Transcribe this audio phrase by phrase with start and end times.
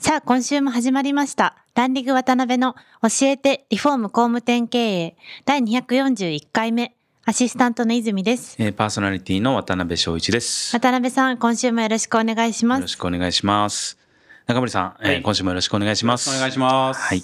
[0.00, 8.54] さあ今週も始まりましたランディング渡辺の教えてリフォーム工務店経営第241回目アシスタントの泉です。
[8.60, 10.72] えー、パーソナリティの渡辺翔一です。
[10.72, 12.78] 渡辺さん、今週もよろしくお願いします。
[12.78, 13.98] よろしくお願いします。
[14.46, 16.30] 中森さん、えー今週もよろしくお願いします。
[16.34, 17.00] お願いします。
[17.00, 17.22] はい。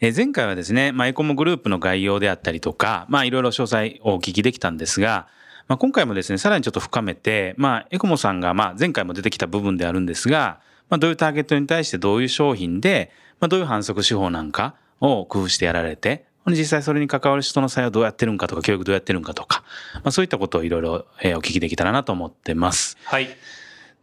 [0.00, 5.28] えー前回はですね、まあ、エコモグループの概要であったりとか、まあ、いろいろ詳細をお聞きできたんですが、
[5.68, 10.58] まあ、今回もですね、さらにちょっと深めて、まあ、エコモさんが、まあ、前回も出てきた部分であるんですが、
[10.90, 19.64] まあ、どういうターゲットに対してどういう商品で、まあ、どういう反則手法なんかを工夫してやられて、実際それに関わる人の際はどうやってるんかとか、教育どうやってるんかとか、
[19.94, 22.98] まあ、そういったことをいろいろえーお聞きできたらなと思ってます。
[23.04, 23.28] はい。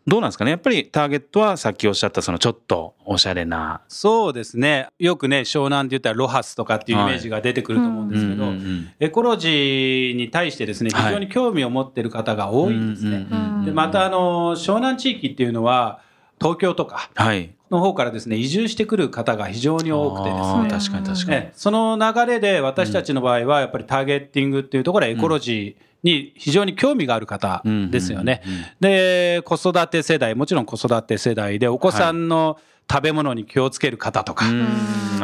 [0.08, 0.50] どうなんですかね？
[0.50, 3.82] やっぱりターゲットはさっきおっしゃったそのちょっとおしゃれな。
[3.88, 4.88] そうですね。
[4.98, 8.52] よくね、湘南って言ったらロハスとかっていうイメージが出てくると思うんですけど、
[9.00, 13.28] エコロジーに対してですね、はい非常に興味を持ってる方が多いんですね。
[13.30, 16.02] うんうんうんで、またあの、湘南地域っていうのは、
[16.42, 17.54] 東京とかはい。
[17.70, 20.70] の方からですね、移住してくる方が非常に多くてですね。
[20.70, 21.42] 確かに確かに。
[21.42, 27.62] ねその流れで私たちの場合はやっぱりターゲッティングっていうところはエコロジーに非常に興味がある方
[27.92, 28.42] ですよね。
[28.80, 32.58] で、子育て世代、もちろん子育て世代でお子さんの
[32.92, 34.46] 食べ物に気をつける方とか、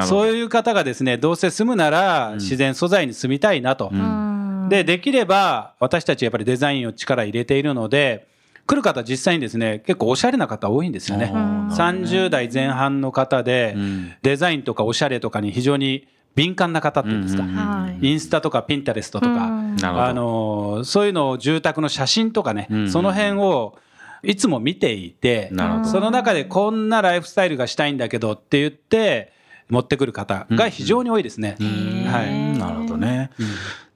[0.06, 3.90] そういう方がですね、どうせ住むなら自然素材に住みたいなと。
[3.92, 4.28] うん
[4.70, 8.28] で、できれば私たちやっぱりデザインを力入れているので、
[8.68, 11.28] 来る方実際にですね、結構おしゃれな方多いんですよね。
[11.28, 11.32] ね。
[11.32, 17.44] 30代前半の方でうん、デザインとかおしゃれとかに非常に敏感な方っていうんですか。
[17.44, 23.76] うんインスタとかピンタレストとか、あのそういうのを住宅の写真とかね、うんその辺を
[24.22, 25.50] いつも見ていて、
[25.86, 29.34] その中でこんなライフスタイルがしたいんだけどって言って
[29.70, 31.58] 持ってくる方が非常に多いですね。
[31.60, 32.30] はい。
[32.30, 32.60] うん。
[32.60, 33.32] なるほどね。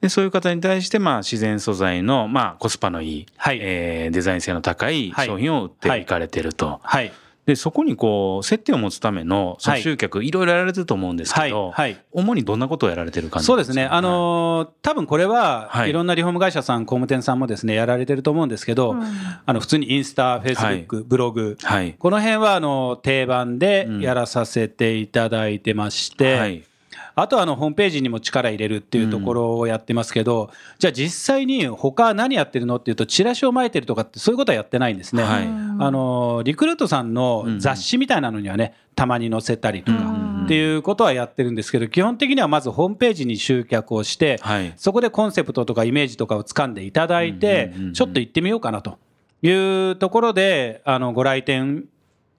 [0.01, 3.59] でそういう方に対して、まあ、自然素材の、まあ、コスパのいい、はい。
[3.61, 6.05] えーデザイン性の高いはい商品を売ってい。
[6.05, 6.79] かれてると。
[6.83, 7.11] はい、
[7.45, 12.01] でそこにこう接点を持つための集客、い、ろいろやられてると思うんですけど、はいはい。
[12.11, 15.89] 主にどんなことをやられてる感じそうですね、あのー多分これは、はい。
[15.89, 19.03] いろんなリフォーム会社さん、工務店さんもですねやられてると思うんですけど、うん。
[19.45, 21.93] あの普通にインスタ、フェイスブック、ブログ、はい。
[21.93, 26.63] この辺はあの定番でうんやらさせていただいてまして、はい
[27.21, 30.49] あとはあのホームページにも力入れるっていうところをやってますけど、
[30.79, 35.23] じゃあ実際に他何やってるのっていうと、チラシを巻いてるとかって、そういうことはやってないんですね。
[35.23, 35.43] はい。
[35.45, 44.73] あのリクルートさんの雑誌みたいなのにはね、たまに載せたりとかうんっていうことはやってるんですけど、基本的にはまずホームページに集客をして、はい。
[44.75, 48.97] そこでコンセプトとかイメージとかを掴んでいただいてうんうんうんうん、ちょっと行ってみようかなと
[49.41, 51.85] いうところで、あのご来店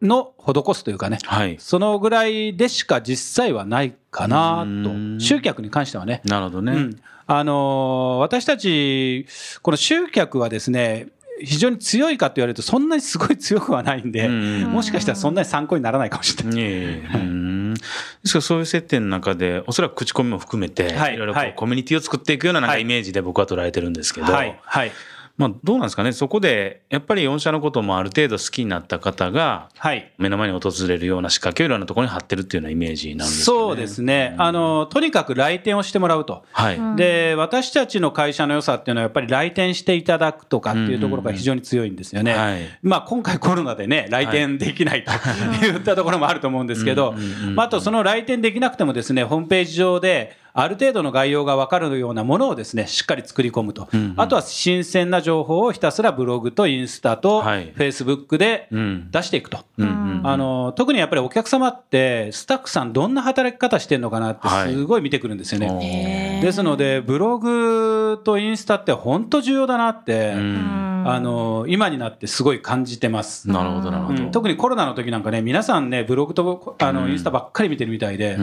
[0.02, 1.56] の施すというかね、はい。
[1.58, 5.18] そのぐらいでしか実際はないかなうん。
[5.18, 6.20] と、集客に関してはね。
[6.24, 7.00] なるほどね、うん。
[7.26, 9.26] あのー私たち、
[9.62, 11.08] この集客はですね、
[11.44, 16.54] 非常に強いかと言われると、そんなにすごい強くはないんで、うんもしかしたらそんなに参考にならないかもしれない。
[16.54, 17.76] で
[18.24, 21.14] すからそういう接点の中でおそらく口コミも含めて、はい。
[21.14, 21.54] い、ろいろこうはい。
[21.54, 22.82] コミュニティを作っていくようななんかはい。
[22.82, 24.92] イメージで僕は捉えてるんですけど、はい、はい、
[25.36, 30.12] まあ、どうなんですかねそこでやっぱり御社のこともある程度好きになった方がはい。
[30.18, 33.58] 目の前に訪れるような仕掛けをいろんなところに貼ってるっていうようなイメージなんですかね。
[33.58, 36.44] そうですね、あのとにかく来店をしてもらうと。
[36.52, 42.34] はい、うんで私たちの会社の良さっていうのは、やっぱり来店していただくとかっていうところが非常に強いんですよね。
[42.34, 45.12] はいまあ、今回、コロナでね、来店できないと
[45.66, 54.14] いったところもあると思うんですけどうんうんうん、まああとその来店できなくても、ですねホームページ上で、ある程度の概要が分かるようなものをですねしっかり作り込むと、うんうん。
[54.16, 57.72] あとは新鮮な情報をひたすらブログとインスタとフはい。
[57.72, 59.10] ェイスブックでうん。
[59.10, 59.58] 出していくと。
[59.78, 64.72] うんうんあの特にやっぱりお客様って、スタッフさん、どんな働き方してるのかなって、はい。
[64.72, 66.36] すごい見てくるんですよね。
[66.36, 66.42] へー。
[66.42, 73.48] ですので、ブログとインスタって本当重要だなって、うんあの今になってすごい感じてます。
[73.48, 74.30] なるほどなるほど、うん。
[74.30, 78.38] 特にコロナの時なんかね、皆さんね、ブログとあのインスタばっかり見てるみたいで、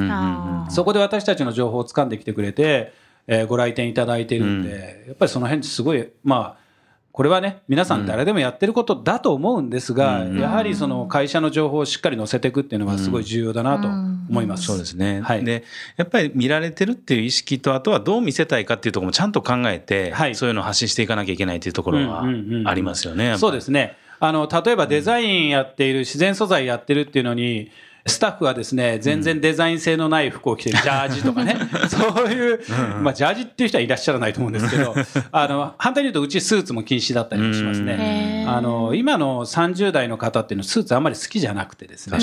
[0.70, 2.94] そこで私たちの情報を掴んできてくれて、
[3.28, 6.69] えーご来店いただいてるんで、やっぱりその辺すごい、まあ、
[7.12, 10.40] これはね、皆さん誰でもやってることだと思うんですが、うん。
[10.40, 14.64] やはりその会社の情報をしっかり載せていくっていうのはすごい重要だなと思います。
[14.64, 15.44] そうですね、はい。
[15.44, 15.64] で
[15.98, 20.36] やっぱり見られてるっていう意識とあとはどう見せたいかっていうところもちゃんと考えて、はい。
[20.36, 23.38] そういうのを発信していかなきゃいけないっていうところはうんうんうんありますよね。
[23.38, 23.98] そうですね。
[24.20, 27.72] あの、例えばデザインやっている、自然素材やってるっていうのに、
[28.10, 31.58] スタッフはですね、全然デザイン性のない服を着てる、ジャージとかね、
[31.88, 32.60] そういう、
[33.02, 34.96] まあ、ジャージっていう人はいらっしゃらないと思うんですけど、
[35.32, 38.46] あの、反対に言うと、うちスーツも禁止だったりもしますね。
[38.48, 42.18] あの、今の30代の方っていうのはスーツあんまり好きじゃなくてですね、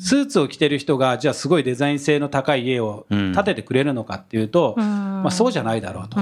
[0.00, 6.18] スーツを着てる人が、じゃあすごいデザイン性の高い家を建ててくれるのかっていうと、まあ、そうじゃないだろうと。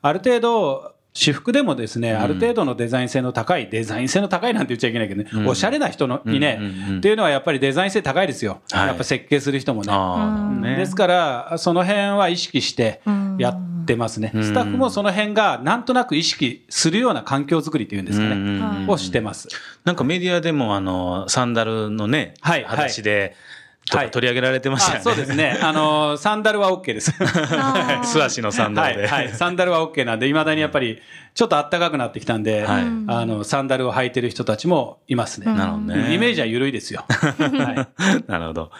[0.00, 6.60] ある程度、私服でもですね、ある程度のデザイン性の高い、デザイン性の高いなんて言っちゃいけないけどね、おしゃれな人のにね、
[6.98, 8.60] っていうのはやっぱりデザイン性高いですよ。
[8.70, 8.86] はい。
[8.86, 10.76] やっぱ設計する人もね。
[10.76, 13.00] ですから、その辺は意識して
[13.36, 14.30] やってますね。
[14.32, 19.48] スタッフもその辺がなんとなく意識するような環境づくりっていうんですかね、をしてます。
[19.84, 22.62] なんかメディアでもあの、サンダルのね、はい。
[22.62, 23.34] 裸足で、
[23.96, 25.00] はい取り上げられてましたよね。
[25.00, 25.58] あそうですね。
[25.62, 27.12] あの、サンダルは OK です。
[28.04, 29.06] 素足のサンダルで。
[29.06, 29.34] はい、はい。
[29.34, 31.00] サンダルは OK なんで、いまだにやっぱり、
[31.34, 35.46] ちょっと暖かくなってきたんで、はいあの、サンダルを履いてる人たちもいますね。
[35.46, 36.14] なるほどね。
[36.14, 37.04] イメージは緩いですよ。
[37.08, 37.88] は
[38.18, 38.30] い。
[38.30, 38.70] なるほど。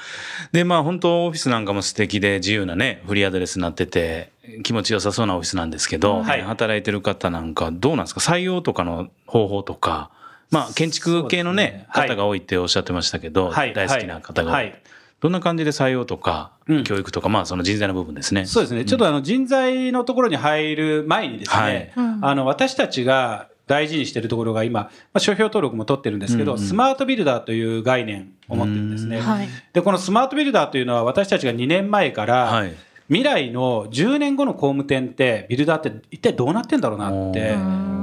[0.53, 4.31] で、まあ本当オフィスなんかも素敵で自由なね、フリーアドレスになってて、
[4.63, 8.21] 気持ちよさそうなオフィスなんですけど、はい働いてる方なんかどうなんですか？
[8.21, 10.11] 採用とかの方法とか、
[10.51, 14.83] まあ建築系のね、ねはい方が多いっておっしゃってましたけど、はい大好きな方が多い、はい
[15.21, 16.85] どんな感じで採用とか、うん。
[16.85, 18.47] 教育とか、まあその人材の部分ですね。
[18.47, 18.85] そうですね。
[18.85, 29.21] ちょっとあの人材のところに入る前にですね、あの私たちが大事にしているところが今、まあ、商標登録も取ってるんですけど、スマートビルダーという概念を持ってるんですね。
[29.21, 29.49] はい。
[29.73, 32.75] で、このスマートビルダーというのは私たちが2年前から、はい。
[33.09, 37.57] 未来の10年後の工務店ってビルダーって一体どうなってんだろうなって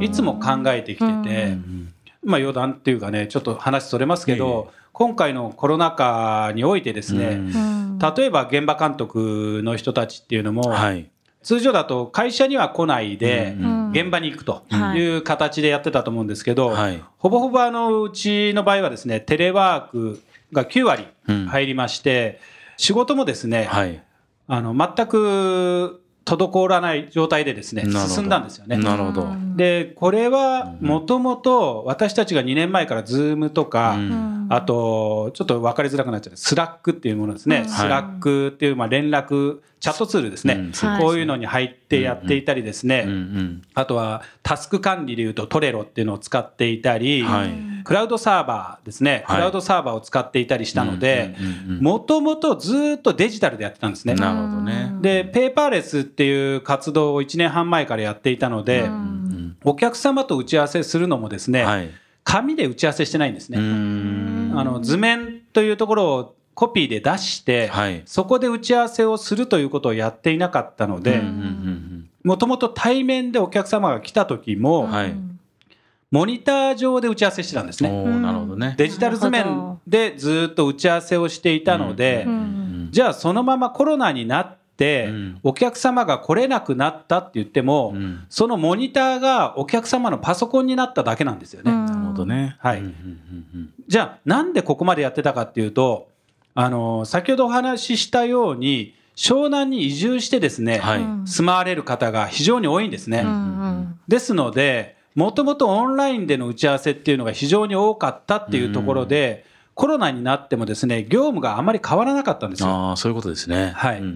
[0.03, 1.57] いつも考えてきてて、
[2.25, 7.39] まあ余談っていうかねちょっと話それますけど、今回のコロナ禍においてですね、
[8.17, 11.09] 例えば現場監督の人たちっていうのも、はい。
[11.43, 14.99] 通常だと会社には来ないでうん現場に行くとはい。
[14.99, 17.03] いう形でやってたと思うんですけど、はい。
[17.19, 22.39] ほぼほぼあのうちの場合はですねテレワークが9割入りまして、
[22.77, 24.01] 仕事もですね、はい。
[24.47, 28.77] あの全く滞らない状態でですね進んだんですよね。
[28.77, 29.27] なるほど。
[29.55, 34.35] でこれはもともと私たちが2年前から Zoom とか、うん。
[34.49, 51.35] あとちょっと分かりづらくなっちゃう Slack っていうものですね、 Slack っていうまあ連絡チャットツールですね、こういうのに入ってやっていたりですね、うんうんあとはタスク管理でいうと Trello っていうのを使っていたり、はいクラウドサーバーですね、はいクラウドサーバーを使っていたりしたので
[51.79, 54.15] もともとずっとデジタルでやってたんですね。
[54.15, 54.91] なるほどね。
[55.01, 58.89] で、ペーパーレスっていう活動を1年半前からやっていたので、
[59.63, 61.89] お客様と打ち合わせするのもですね、はい。
[62.23, 63.59] 紙で打ち合わせしてないんですね。
[63.59, 71.21] んあの図面というところをコピーで出して、はいそこで打ち合わせをするということをやっていなかったので、
[72.23, 75.13] もともと対面でお客様が来た時も、はい。
[76.11, 77.89] モニター上で打ち合わせしてたんですね。
[77.89, 78.75] なるほどね。
[78.77, 82.87] デジタル図面でずっと打ち合わせをしていたので、うん。
[82.91, 85.39] じゃあそのままコロナになって、うん。
[85.43, 88.25] お客様が来れなくなったって言っても、うん。
[88.29, 91.71] そのモニターがお客様のパソコンになっただけなんですよね。
[91.71, 92.55] なるほどね。
[92.59, 92.79] はい。
[92.79, 96.09] うんうんうんじゃあなんでここまでやってたかっていうと、
[96.55, 101.01] あの先ほどお話ししたように湘南に移住してですね、はい。
[101.25, 103.25] 住まわれる方が非常に多いんですね。
[104.07, 112.69] ですので、もともとオンラインでの打ち合わせっていうのが非常に多かったっていうところで、コロナになってもですね、業務があまり変わらなかったんですよ。
[112.69, 113.71] ああ、そういうことですね。
[113.75, 114.11] はいうんうんう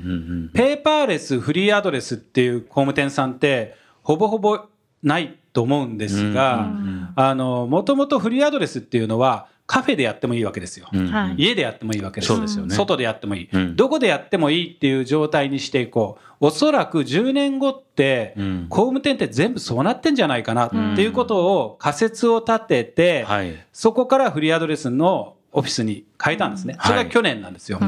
[0.46, 4.60] んペーパーレス、フリーアドレスっていう工務店さんって、ほぼほぼ
[5.04, 6.70] ないと思うんですが、
[7.16, 10.88] あの、もともとフリーアドレスっていうのは、カフェでやってもいいわけですよ。
[10.92, 11.36] うん。
[11.38, 12.34] 家でやってもいいわけです。
[12.34, 12.74] そうですよね。
[12.74, 13.76] 外でやってもいい、うん。
[13.76, 16.48] どこでやってもいいっていう状態にしていこう。
[16.48, 18.66] おそらく10年後って、うん。
[18.68, 23.64] 工務店って全部そうなってんじゃないかなっていうことを仮説を立てて、はい。
[23.72, 26.76] そこからフリーアドレスのオフィスに変えたんですね。
[26.84, 27.80] それが去年なんですよ。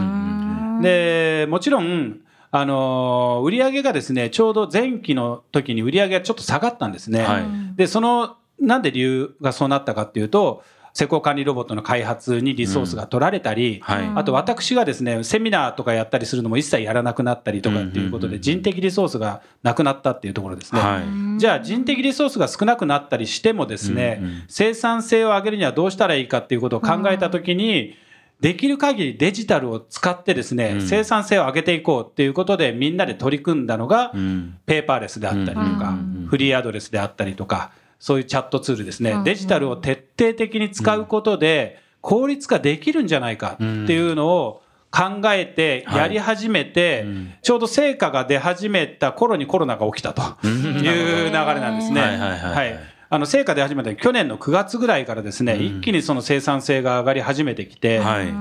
[0.84, 2.20] で、もちろん、
[2.52, 7.24] あのー売上がですね、ちょうど前期の時に売上がちょっと下がったんですね。
[7.24, 7.44] はい。
[7.76, 14.12] で、その、なんで理由がそうなったかっていうと、施工管理ロボットの開発にリソースが取られたり、はい。
[14.16, 20.82] あと私がですね、セミナーとかやったりするのも一切やらなくなったりとかっていうことで、人的リソースがなくなったっていうところですね。
[20.82, 21.40] はい。
[21.40, 27.96] じゃあ人的リソースが少なくなったりしてもですね、うんうん生産性を上げるにはどうしたらいいかっていうことを考えたときに、
[28.42, 30.82] できる限りデジタルを使ってですね、うん。
[30.82, 35.96] 生産性を上げていこうっていうことでみんなで取り組んだのが、うんペーパーレスであったりとか、
[36.28, 37.72] フリーアドレスであったりとか、
[38.02, 47.06] そういうチャットツールですね、デジタルを徹底的に使うことで、効率化できるんじゃないかっていうのを考えてやり始めて、
[47.44, 50.24] ちょうど成果が出始めた頃にコロナが起きたと。
[50.48, 52.02] いう流れなんですね。
[52.02, 52.80] はい。
[53.12, 58.34] あの成果出始めた去年の9月ぐらいからですね、一気にその生産性が上がり始めてきて、はい。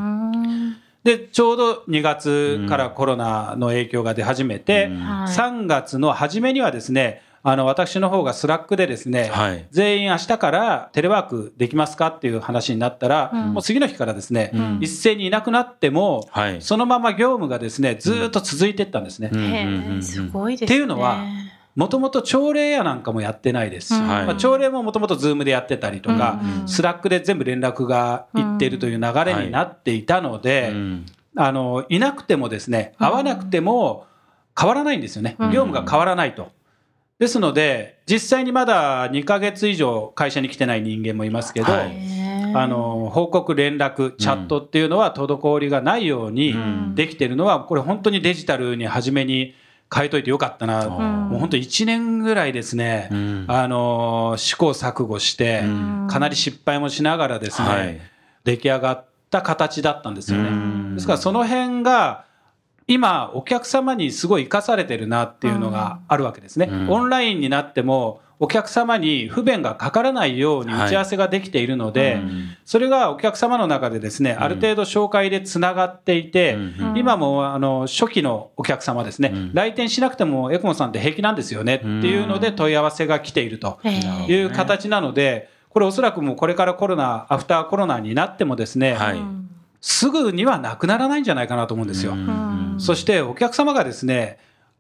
[1.04, 5.00] で、ちょうど2月からコロナの影響が出始めて、うん。
[5.00, 9.66] はい3月の初めにはですね、あの、私の方が Slack でですね、はい。
[9.70, 13.54] 全員明日からテレワークできますかっていう話になったら、うん。
[13.54, 14.78] もう次の日からですね、うん。
[14.82, 16.60] 一斉にいなくなっても、はい。
[16.60, 19.30] そのまま業務がですね、ずーっと続いていったんですね。
[20.02, 20.66] すごいですね。
[20.66, 21.24] っていうのは
[21.76, 24.26] もともと朝礼やなんかもやってないですし、うんはい。
[24.26, 31.06] まあ、朝礼ももともと Zoom でやってたりとか、うん Slack で全部連絡がいっているという流れになっていたので、うん。
[31.36, 34.06] あのいなくてもですね会わなくても
[34.58, 35.50] 変わらないんですよね、うん。
[35.50, 36.50] 業務が変わらないと。
[37.20, 41.92] ですので実際にまだ2ヶ月以上会社に来てない人間もいますけど、はい。
[42.52, 46.94] あの報告連絡チャットっていうのは滞りがないようにうん。
[46.94, 49.54] できてるのはこれ本当にデジタルに初めに
[49.94, 51.28] 変えといてよかったな、うん。
[51.28, 53.44] もう本当1年ぐらいですね、うん。
[53.48, 56.06] あの試行錯誤して、うん。
[56.08, 58.00] かなり失敗もしながらですね、はい。
[58.44, 60.48] 出来上がった形だったんですよね。
[60.48, 60.94] うん。
[60.94, 62.24] ですからその辺が
[62.90, 66.68] 今お客様にすごい生かされてるなっていうのがあるわけですね。
[66.70, 66.90] うん。
[66.90, 72.56] オンラインになってもお客様に不便がかからないように打ち合わせができているので、うん。
[72.64, 76.94] それがお客様の中でですね、ある程度紹介でつながっていて、うん。
[76.96, 79.54] 今もあの初期のお客様ですね、うん。
[79.54, 89.18] 来店しなくてもエコモさんって平気なんですよねっていうので問い合わせが来ているという形なので、これおそらくもうこれからコロナ、アフターコロナになってもですね、はい。
[89.18, 89.40] うん
[89.80, 92.12] すぐにはなくならないんじゃないかなと思うんですよ。
[92.80, 92.84] うん。
[92.84, 94.38] そしてお客様がですね、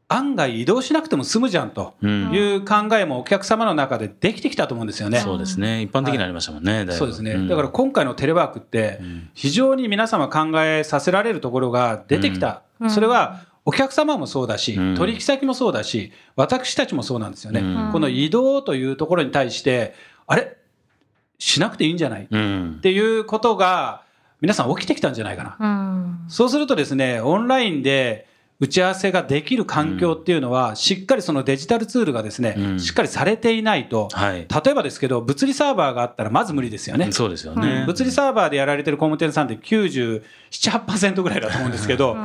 [0.08, 2.32] 案外移動しなくても済むじゃんとうん。
[2.32, 5.20] いう考えもお客様の中でできてきたと思うんですよね。
[5.20, 5.82] そうですね。
[5.82, 6.92] 一般的になりましたもんね、だいぶ。
[6.94, 7.34] そうですね。
[7.34, 7.46] ん。
[7.46, 9.30] だから今回のテレワークってん。
[9.34, 12.62] 非常に皆様考えさせられるところが出てきた。
[12.80, 12.90] うん。
[12.90, 14.94] それはお客様もそうだし、うん。
[14.96, 17.60] 取引先もそうだし、私たちもそうなんですよね。
[17.60, 17.92] うん。
[17.92, 19.94] この移動というところに対して、
[20.26, 20.56] あれ？
[21.38, 22.22] しなくていいんじゃない？
[22.24, 22.78] っうん。
[22.82, 24.02] ていうことが
[24.40, 25.56] 皆さん起きてきたんじゃないかな。
[25.58, 26.18] うん。
[26.28, 28.26] そうするとですね、オンラインで
[28.60, 32.80] 打ち合わせができる環境っていうのは、しっかりそのデジタルツールがですね、うん。
[32.80, 34.46] しっかりされていないと、はい。
[34.64, 37.10] 例えばですけど、物理サーバーがあったらまず無理ですよね。
[37.10, 42.16] そうですよね、物理サーバーでやられてる工務店さんって97、8%ぐらいだと思うんですけど、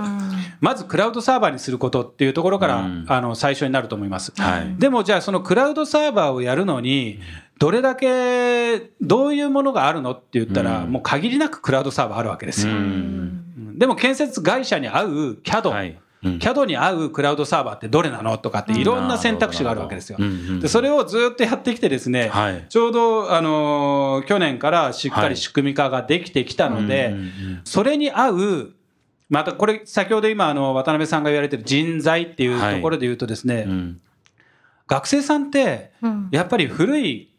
[0.60, 3.06] まずクラウドサーバーにすることっていうところから、うん。
[3.08, 4.34] あの最初になると思います。
[4.36, 4.76] はい。
[4.78, 7.20] でもじゃあそのクラウドサーバーをやるのに、
[7.58, 10.92] どれだけ、どういうものがあるのって言ったら、うん。
[10.92, 12.78] もう限りなくクラウドサーバーあるわけですうよ。
[12.78, 13.80] ん。
[13.80, 15.96] でも建設会社に合う CAD、
[16.40, 20.18] CAD に合うクラウドサーバーってどれなのとかっていろんな選択肢があるわけですよ。
[20.60, 22.66] でそれをずっとやってきてですね、はい。
[22.68, 27.16] ちょうど、あのー去年からしっかり仕組み化ができてきたので、
[27.64, 28.74] それに合う、
[29.30, 34.02] またこれ、先ほど今、あの渡辺さんが言われてる人材っていうところで言うとですね、うん。
[34.88, 36.30] 学生さんって、うん。
[36.32, 37.30] やっぱり古い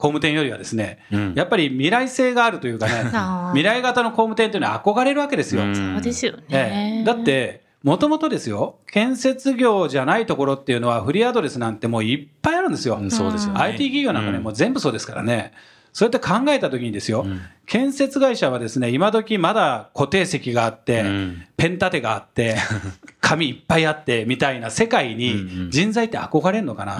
[0.00, 3.04] 工務店よりはですね、うんやっぱり未来性があるというかね、
[3.52, 5.62] 未来型の工務店というのは憧れるわけですよ。
[5.62, 7.04] うんそうですよえねえ。
[7.04, 12.96] だって、もともとですよ、建設業じゃないところっていうのは、フリーアドレスなんてもういっぱいあるんですよ。
[13.00, 15.52] うんそうですよね IT 企業なんかね、うんもう全部そうですからね。
[15.92, 17.40] そうやって考えたときにですよ、うん。
[17.66, 21.44] 建設会社はですね、今時まだ固定席があって、うん。
[21.56, 22.56] ペン立てがあって、
[23.20, 26.98] 紙いっぱいあって、みたいな世界にん人材って憧れるのかな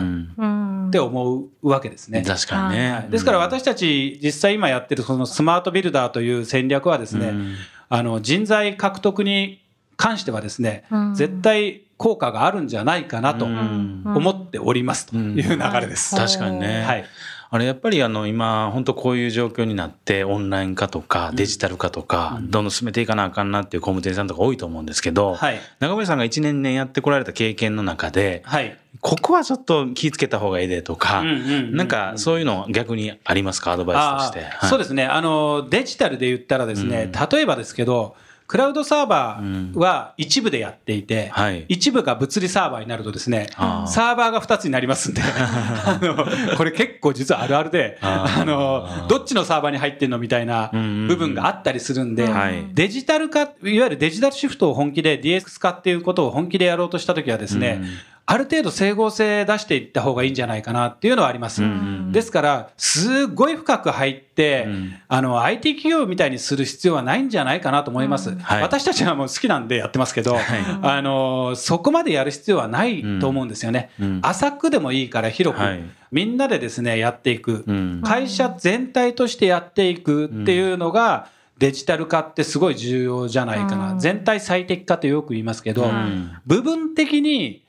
[0.88, 2.23] って思うわけですね。
[2.26, 7.54] 確かにね、ですから私たち実際今やってるそのスマートビルダーという戦略はですね、うん。
[7.88, 9.61] あの人材獲得に
[9.97, 11.14] 関してはですね、うん。
[11.14, 14.02] 絶対効果があるんじゃないかなとうん。
[14.06, 16.16] 思っておりますという流れです。
[16.16, 16.23] うん。
[16.23, 17.04] 確かにね、はい。
[17.52, 25.61] あれやっぱりあの今本当こういう状況になってオンライン化とかデジタル化とかどんどん進めていかなあかんなっていう工務店さんとか多いと思うんですけど、はい。
[25.80, 28.78] 長森さんが1年年やってこられた経験の中ではい。
[29.00, 34.47] ここはちょっと気ぃつけた方がいいでとか、うんうんうんなんかそういうの逆にありますかアドバイスとして。
[34.47, 35.04] ああそうですね。
[35.04, 38.14] あの、デジタルで言ったらですね、例えばですけど、
[38.50, 41.66] クラウドサーバーは一部でやっていて、はい。
[41.69, 43.88] 一部が物理サーバーになるとですね、あー。
[43.88, 51.07] サーバーが2つになりますんで、 あのこれ結構実はあるあるで、あの、どっちのサーバーに入ってんのみたいなうんうんうん。
[51.07, 52.66] 部分があったりするんで、はい。
[52.75, 57.88] デジタル化、いわゆるデジタルシフトを本気で DX 化っていうことを本気でやろうとしたときはですね、うん
[58.27, 61.62] ある程度整合性出していった方がいいんじゃないかなっていうのはあります。
[61.62, 64.95] んですから、すごい深く入って、うん。
[65.09, 68.37] あの、IT 企業みたいにする必要はないんじゃないかなと思います。
[68.39, 68.62] はい。
[68.62, 70.37] 私たちはもう好きなんでやってますけど、
[70.83, 73.91] あの、そこまでやる必要はないと思うんですよね。
[73.99, 74.07] うん。
[74.07, 74.21] うん。
[74.23, 75.83] 浅くでもいいから広く、はい。
[76.12, 77.65] みんなでですね、やっていく。
[77.67, 78.00] うん。
[78.05, 83.93] 会社全体としてやっていくっていうのが、デジタル化ってすごい重要じゃないかな。
[83.93, 83.99] うん。
[83.99, 86.31] 全体最適化ってよく言いますけど、ん。
[86.47, 87.62] 部分的に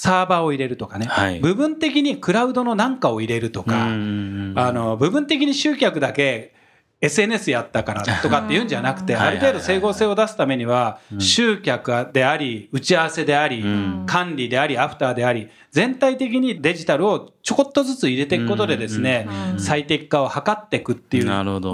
[0.00, 1.40] サーバーを入れるとかね、はい。
[1.40, 6.54] 部分的にクラウドのなんかを入れるとか、うんあの部分的に集客だけ
[7.00, 14.04] SNS やったからとかって言うんじゃなくて、うんある程度整合性を出すためには、集客であり、打ち合わせであり、ん。
[14.06, 19.60] 管理であり、アフターであり、全体的にデジタルをちょこっとずつ入れていくことでですね、うん。
[19.60, 21.24] 最適化を図っていくっていう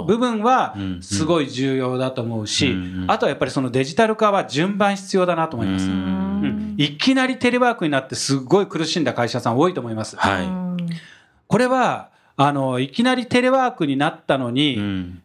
[0.05, 1.03] 部分はうん。
[1.03, 6.24] すごい重要だと思うしうん、あとはやっぱりそのデジタル化は順番必要だなと思います。
[6.77, 10.15] いきなりテレワークになってすごい苦しんだ会社さん多いと思います。
[10.17, 10.83] はい。
[11.47, 15.21] これは、あの、いきなりテレワークになったのに、うん。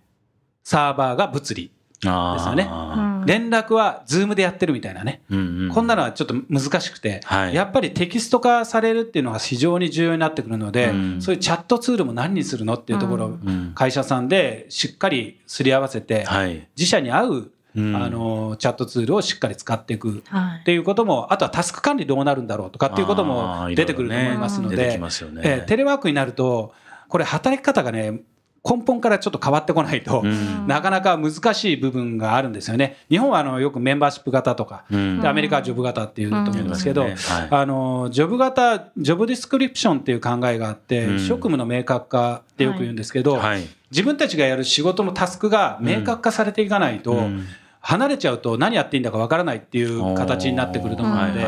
[0.62, 1.70] サーバーが物理。
[2.00, 2.66] ですよね。
[2.70, 3.24] うん。
[3.26, 5.20] 連絡は Zoom でやってるみたいなね。
[5.30, 7.54] うんうんこんなのはちょっと難しくて、はい。
[7.54, 11.22] やっぱりテキスト化されるっていうのが非常に重要になってくるので、うん。
[11.22, 13.72] そういうチャットツールも何にするのっていうところをうん。
[13.74, 16.66] 会社さんでしっかりすり合わせて、はい。
[16.76, 17.96] 自社に合う、うん。
[17.96, 20.22] あのチャットツールをしっかり使っていく。
[20.28, 20.60] はい。
[20.60, 25.00] っていうことも、あとはタスク管理どうなるんだろうとかっていうことも出てくると思いますのでね、
[25.42, 26.72] えーテレワークになると、
[27.08, 28.20] これ、働き方がね、
[28.62, 30.66] 根本からちょっと変わってこないと、うん。
[30.66, 32.98] なかなか難しい部分があるんですよね。
[33.08, 35.20] 日本はあのよくメンバーシップ型とか、うん。
[35.20, 37.08] でアメリカはジョブ型っていうと思うんですけど、うん。
[37.08, 37.16] はい。
[37.50, 41.18] あのジョブ型、ジョブディスクリプションっていう考えがあって、うん。
[41.20, 43.66] 職務の明確化ってよく言うんですけど、はい。
[43.90, 47.46] 自分たちがやる仕事のタスクが明確化されていかないと、うん
[47.82, 51.46] 離れちゃうと何やっていいんだかわからないっていう形になってくると思うので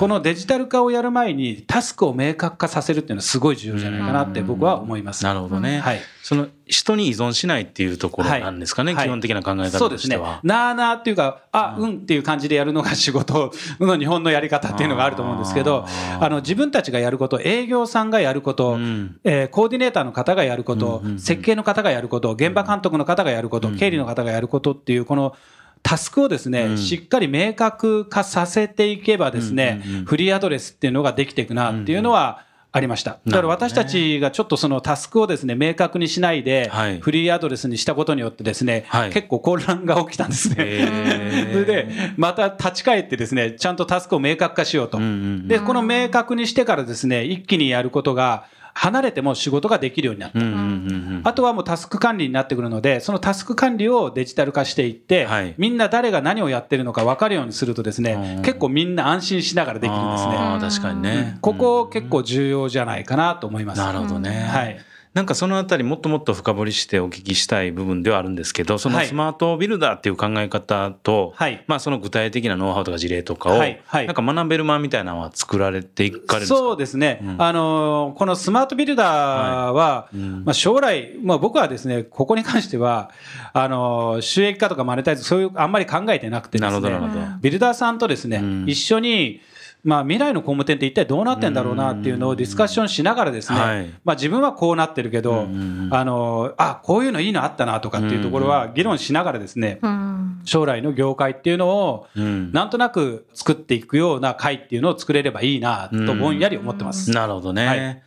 [0.00, 5.24] このデジタル化をやる前にタスクを明確化させるっていうのはすごい重要じゃないかなって僕は思います。
[5.24, 6.00] なるほどね、はい。
[6.22, 9.04] その人に依存しないっていうところなんですかね、はい。
[9.06, 10.16] 基本的な考え方そうですね。
[10.16, 10.40] としては。。
[10.42, 11.96] なあなあっていうか、あ、うん。
[11.96, 15.84] っていう感じでやるのが仕事の日本のやり方っていうのがあると思うんですけど、
[16.18, 19.18] あの自分たちがやること、営業さんがやること、うん。
[19.24, 25.36] えーコーディネーターの方がやること、うんうんうん設計の方がやること、現場監督の方がやること、経理の方がやることっていう、この
[25.84, 26.78] タスクをですね、うん。
[26.78, 33.18] しっかり明確化させていけばですね、うんうんうんフリーアドレスっていうのができていくなっていうのは、ありました。
[33.24, 39.10] だから私たちがちょっとそのタスクをですね、明確にしないではい、フリーアドレスにしたことによってですね、はい。
[39.10, 40.56] 結構混乱が起きたんですね。
[41.52, 44.98] それで、また立ち返ってですね、ちゃんとタスクを明確化しようと。
[44.98, 45.48] うんうん。
[45.48, 50.38] で、この明確にしてからですね、一気にやることが、離れても仕事ができるようになった。
[50.38, 60.34] うんうんうんうんあとはもうタスク管理になってくるので、そのタスク管理をデジタル化していって、はいみんな誰が何をやってるのか分かるようにするとですね、うん結構みんな安心しながらできるんですね。
[60.60, 61.38] 確かにね。
[61.40, 63.78] ここ結構重要じゃないかなと思います。
[63.78, 64.30] なるほどね。
[64.30, 64.78] はい。
[65.14, 69.06] なんかそのあたりもっともっと深掘りしてお聞きしたい部分ではあるんですけど、そのはい。
[69.06, 71.62] スマートビルダーっていう考え方と、はい。
[71.68, 73.80] まあその具体的なノウハウとか事例とかを、はい。
[73.86, 74.06] はい。
[74.06, 77.36] なんか学べる間みたいなのは作られていかれるそうですね、うん。
[77.42, 80.44] あのーこのスマートビルダーは、うん。
[80.44, 83.12] まあ、将来、まあ、僕はですね、ここに関しては、
[83.52, 86.70] あのー収益化とかマネタイズ、そういうあんまり考えてなくてですね。
[86.70, 87.38] なるほど、なるほど。
[87.40, 88.64] ビルダーさんとですね、うん。
[88.68, 89.40] 一緒に、
[89.84, 93.90] まあ、未来の工務店って一体どうなってんだろうなっていうのをディスカッションしながらですね、はい。
[94.02, 100.40] まあ、自分はこうなってるけど、うんあのーあこういうのいいのあったなとかっていうところは議論しながらですね、うん。
[100.44, 102.50] 将来の業界っていうのを、うん。
[102.52, 107.10] なんとなく作っていくような会っていうのを作れればいいなとぼんやり思ってます。
[107.10, 107.66] なるほどね。
[107.66, 108.02] はい。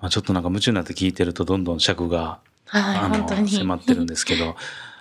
[0.00, 3.08] まあ、ちょっとなんか夢中になって聞いてるとどんどん尺が、はい、あ。
[3.08, 4.56] の迫ってるんですけど。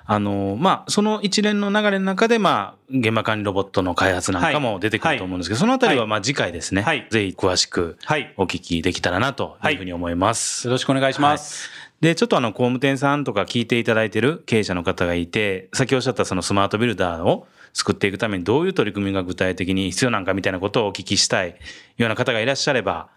[0.05, 8.33] あの、まあ、その一連の流れの中で、まあ、現場管理ロボットの開発なんかも出てくると思うんですけど、そのあたりは、まあ、次回ですね、はいぜひ詳しくはい。
[8.37, 10.67] お聞きできたらなというふうに思います。
[10.67, 11.69] よろしくお願いします。
[12.01, 21.55] で、ちょっとあの、工務店さんとか聞いていただいてる経営者の方がいて、先おっしゃったそのスマートビルダーを作っていくためにどういう取り組みが具体的に必要なんかみたいなことをお聞きしたい
[21.97, 23.07] ような方がいらっしゃれば、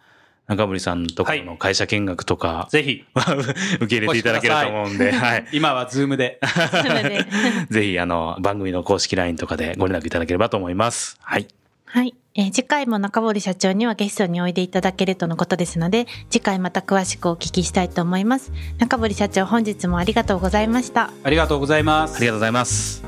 [0.48, 3.04] 中堀さんところの会社見学とか、ぜひ、
[3.80, 5.46] 受け入れていただけると思うんで、はい。
[5.52, 6.38] 今はズームで。
[7.68, 11.18] ぜひ、あの、番組の公式 LINE とかでご連絡いただければと思います。
[11.20, 11.48] はい。
[11.87, 18.52] はい、えー次回も中堀社長にはゲストにおいでいただけるとのことですので、次回また詳しくお聞きしたいと思います。
[18.78, 21.11] 中堀社長、本日もありがとうございました。
[21.24, 22.26] ありがとうございますあり。
[22.26, 23.02] がとうございます。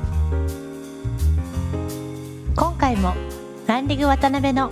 [2.55, 3.13] 今回も
[3.67, 4.71] ランディング渡辺の